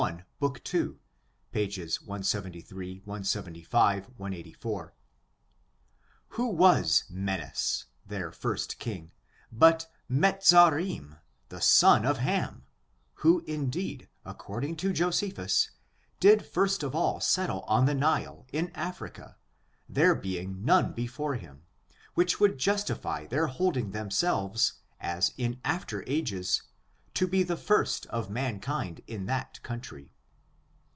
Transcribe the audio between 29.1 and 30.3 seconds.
that country.